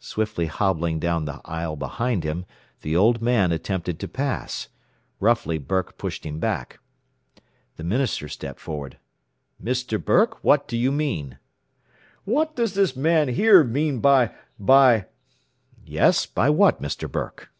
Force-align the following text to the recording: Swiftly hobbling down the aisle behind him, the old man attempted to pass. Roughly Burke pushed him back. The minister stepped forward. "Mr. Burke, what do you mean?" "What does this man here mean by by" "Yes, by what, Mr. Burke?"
Swiftly 0.00 0.44
hobbling 0.44 0.98
down 1.00 1.24
the 1.24 1.40
aisle 1.46 1.76
behind 1.76 2.24
him, 2.24 2.44
the 2.82 2.94
old 2.94 3.22
man 3.22 3.50
attempted 3.52 3.98
to 3.98 4.06
pass. 4.06 4.68
Roughly 5.18 5.56
Burke 5.56 5.96
pushed 5.96 6.26
him 6.26 6.38
back. 6.38 6.78
The 7.76 7.82
minister 7.84 8.28
stepped 8.28 8.60
forward. 8.60 8.98
"Mr. 9.64 9.98
Burke, 9.98 10.44
what 10.44 10.68
do 10.68 10.76
you 10.76 10.92
mean?" 10.92 11.38
"What 12.26 12.54
does 12.54 12.74
this 12.74 12.94
man 12.94 13.28
here 13.28 13.64
mean 13.64 14.00
by 14.00 14.32
by" 14.58 15.06
"Yes, 15.86 16.26
by 16.26 16.50
what, 16.50 16.82
Mr. 16.82 17.10
Burke?" 17.10 17.50